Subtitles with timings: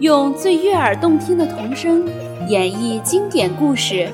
[0.00, 2.04] 用最悦耳动听的童声
[2.48, 4.10] 演绎经典故事，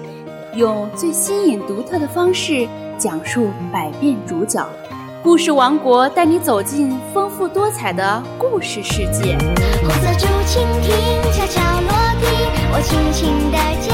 [0.54, 4.65] 用最新颖独特的方式讲述百变主角。
[5.25, 9.37] 故事王国带你走进丰富多彩的故事世界。
[9.80, 11.91] 红色竹蜻蜓悄悄落
[12.21, 12.27] 地，
[12.73, 13.91] 我轻轻地接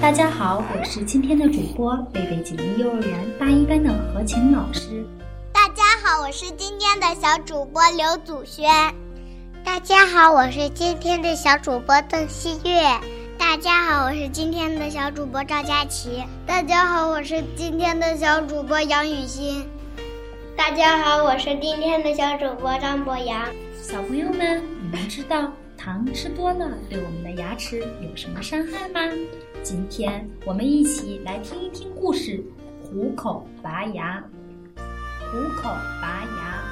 [0.00, 5.04] 大家好，我是今天的主播贝贝锦衣幼儿园大一班的何晴老师。
[5.52, 8.70] 大家好，我是今天的小主播刘祖轩。
[9.64, 12.80] 大家好，我是今天的小主播邓希月。
[13.36, 16.22] 大家好，我是今天的小主播赵佳琪。
[16.46, 19.66] 大家好，我是今天的小主播杨雨欣。
[20.56, 23.46] 大家好，我是今天的小主播张博洋。
[23.82, 25.52] 小朋友们，你们知道
[25.88, 29.00] 糖吃多了对我们的牙齿有什么伤害吗？
[29.62, 32.32] 今天我们一起来听一听故事
[32.84, 34.22] 《虎口拔牙》。
[35.32, 35.70] 虎口
[36.02, 36.62] 拔牙。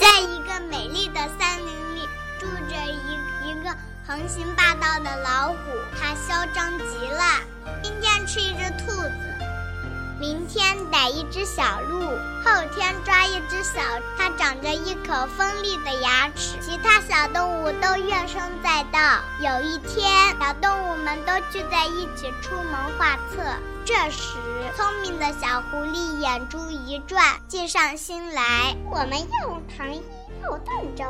[0.00, 2.08] 在一个美丽的森林里，
[2.40, 3.70] 住着一一个
[4.04, 5.56] 横行霸道的老虎，
[5.96, 7.40] 它嚣张极了。
[7.84, 9.10] 今天吃一只兔子，
[10.18, 12.00] 明天逮一只小鹿，
[12.84, 13.80] 先抓一只小。
[14.18, 19.00] 它长着一口锋利的牙齿，其他小动物都怨声载道。
[19.40, 20.04] 有一天，
[20.38, 23.42] 小动物们都聚在一起出谋划策。
[23.86, 24.36] 这时，
[24.76, 30.02] 聪明的小狐狸眼珠一转，计上心来：我们用糖衣
[30.42, 31.06] 肉炖粥，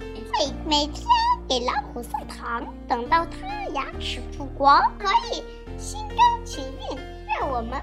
[0.00, 1.06] 每每天
[1.46, 5.44] 给老虎送糖，等到它牙齿复光，可以
[5.78, 7.78] 心甘情愿让我们。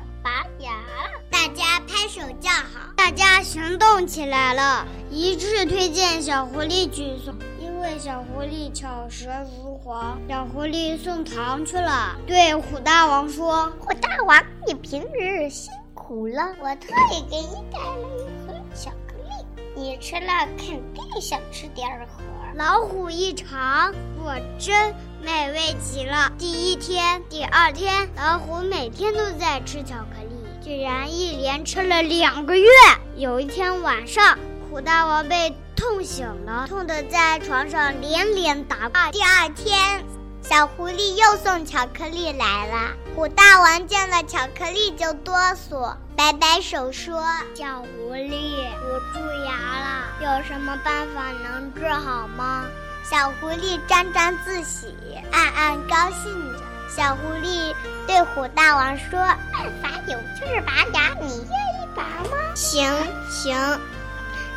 [1.46, 7.36] 大家拍手叫好，大家行动起来了，一致推荐小狐狸去送。
[7.60, 19.46] 因为小狐狸巧舌如簧，小狐狸送糖去了，对虎大王说：“虎大王，你平日辛苦了，我特意给你带了一盒巧克力，
[19.76, 22.24] 你吃了肯定想吃第二盒。”
[22.58, 26.32] 老虎一尝，果真美味极了。
[26.40, 30.35] 第一天、第二天，老虎每天都在吃巧克力，
[30.66, 32.68] 居然一连吃了两个月。
[33.16, 34.36] 有一天晚上，
[34.68, 39.12] 虎大王被痛醒了，痛得在床上连连打滚。
[39.12, 40.04] 第二天，
[40.42, 47.24] 小狐狸又送巧克力来了，虎大王见了巧克力就哆嗦，摆摆手说
[47.54, 52.66] ：“小狐狸，我蛀牙了，有什么办法能治好吗？”
[53.08, 54.96] 小狐狸沾沾自喜，
[55.32, 56.60] 暗暗高兴着。
[56.88, 57.74] 小狐狸
[58.08, 59.20] 对虎大王说
[59.52, 62.90] ：“办法有就是拔牙，你愿意拔吗？”“行
[63.30, 63.56] 行。”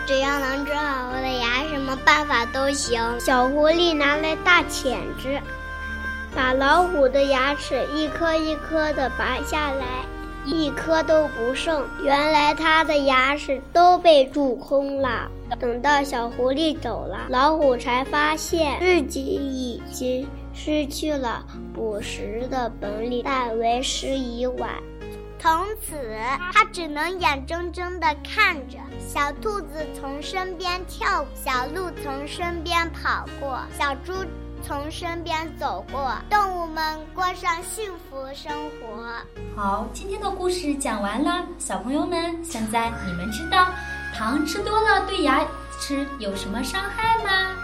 [0.07, 3.03] 只要能治好我的牙，什么办法都行。
[3.21, 5.39] 小狐狸拿来大钳子，
[6.35, 9.85] 把老虎的牙齿一颗一颗的拔下来，
[10.45, 11.85] 一颗都不剩。
[12.03, 15.31] 原来它的牙齿都被蛀空了。
[15.59, 21.45] 等到小狐狸走了，老虎才发现自己已经失去了
[21.75, 24.71] 捕食的本领，但为时已晚。
[25.41, 25.97] 从此，
[26.53, 34.13] 他只能眼睁睁地看着小兔子从身边跳，小鹿从身边跑过，小猪
[34.67, 39.05] 从身边走过，动物们过上幸福生活。
[39.57, 43.69] 好，今天的故事讲完了，小朋友们，现在你们知道
[44.15, 45.41] 糖吃多了对牙
[45.81, 47.55] 齿有什么伤害吗？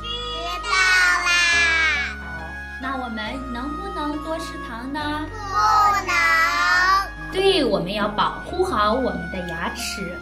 [0.00, 0.06] 知
[0.64, 1.30] 道啦。
[2.20, 2.26] 好，
[2.80, 5.26] 那我们能不能多吃糖呢？
[5.30, 6.14] 不能。
[7.32, 10.18] 对，我们要保护好我们的牙齿。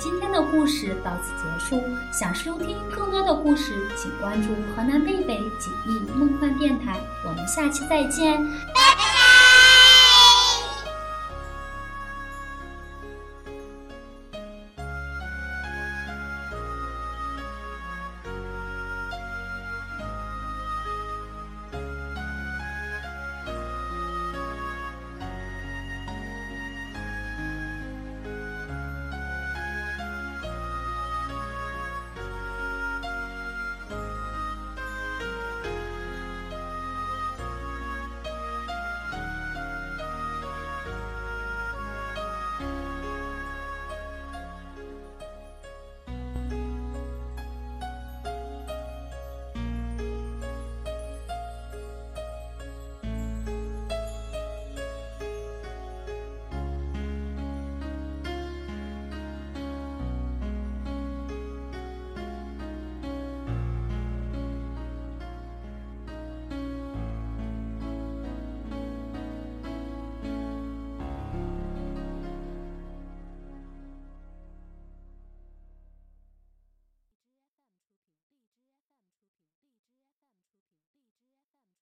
[0.00, 1.84] 今天的故事到此结束。
[2.10, 6.98] 想收听更多的故事，请关注河南贝贝锦艺梦幻电台。
[7.24, 9.09] 我们下期再见，拜拜。